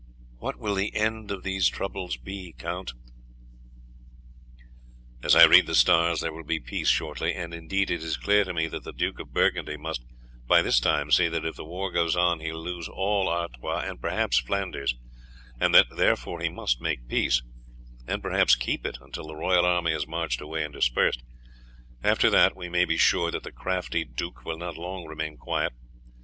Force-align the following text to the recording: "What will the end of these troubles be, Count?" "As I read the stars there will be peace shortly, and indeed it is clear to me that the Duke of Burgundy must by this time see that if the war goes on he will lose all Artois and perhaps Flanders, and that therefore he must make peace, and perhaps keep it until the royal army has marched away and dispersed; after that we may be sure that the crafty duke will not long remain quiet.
"What 0.39 0.57
will 0.57 0.73
the 0.73 0.95
end 0.95 1.29
of 1.29 1.43
these 1.43 1.69
troubles 1.69 2.17
be, 2.17 2.55
Count?" 2.57 2.93
"As 5.21 5.35
I 5.35 5.43
read 5.45 5.67
the 5.67 5.75
stars 5.75 6.21
there 6.21 6.33
will 6.33 6.43
be 6.43 6.59
peace 6.59 6.89
shortly, 6.89 7.35
and 7.35 7.53
indeed 7.53 7.91
it 7.91 8.01
is 8.01 8.17
clear 8.17 8.43
to 8.45 8.51
me 8.51 8.65
that 8.67 8.83
the 8.83 8.93
Duke 8.93 9.19
of 9.19 9.31
Burgundy 9.31 9.77
must 9.77 10.03
by 10.47 10.63
this 10.63 10.79
time 10.79 11.11
see 11.11 11.27
that 11.27 11.45
if 11.45 11.53
the 11.55 11.63
war 11.65 11.91
goes 11.91 12.15
on 12.15 12.39
he 12.39 12.51
will 12.51 12.63
lose 12.63 12.87
all 12.89 13.29
Artois 13.29 13.81
and 13.85 14.01
perhaps 14.01 14.39
Flanders, 14.39 14.95
and 15.59 15.71
that 15.75 15.95
therefore 15.95 16.39
he 16.39 16.49
must 16.49 16.81
make 16.81 17.07
peace, 17.07 17.43
and 18.07 18.23
perhaps 18.23 18.55
keep 18.55 18.87
it 18.87 18.97
until 19.01 19.27
the 19.27 19.35
royal 19.35 19.65
army 19.67 19.91
has 19.91 20.07
marched 20.07 20.41
away 20.41 20.63
and 20.63 20.73
dispersed; 20.73 21.21
after 22.03 22.27
that 22.31 22.55
we 22.55 22.69
may 22.69 22.85
be 22.85 22.97
sure 22.97 23.29
that 23.29 23.43
the 23.43 23.51
crafty 23.51 24.03
duke 24.03 24.45
will 24.45 24.57
not 24.57 24.77
long 24.77 25.05
remain 25.05 25.37
quiet. 25.37 25.73